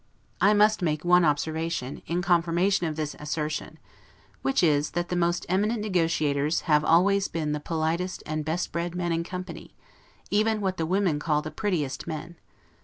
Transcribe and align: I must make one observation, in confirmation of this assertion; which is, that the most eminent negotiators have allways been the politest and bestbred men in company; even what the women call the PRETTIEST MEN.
I 0.41 0.55
must 0.55 0.81
make 0.81 1.05
one 1.05 1.23
observation, 1.23 2.01
in 2.07 2.23
confirmation 2.23 2.87
of 2.87 2.95
this 2.95 3.15
assertion; 3.19 3.77
which 4.41 4.63
is, 4.63 4.89
that 4.97 5.09
the 5.09 5.15
most 5.15 5.45
eminent 5.47 5.81
negotiators 5.83 6.61
have 6.61 6.83
allways 6.83 7.27
been 7.27 7.51
the 7.51 7.59
politest 7.59 8.23
and 8.25 8.43
bestbred 8.43 8.95
men 8.95 9.11
in 9.11 9.23
company; 9.23 9.75
even 10.31 10.59
what 10.59 10.77
the 10.77 10.87
women 10.87 11.19
call 11.19 11.43
the 11.43 11.51
PRETTIEST 11.51 12.07
MEN. 12.07 12.35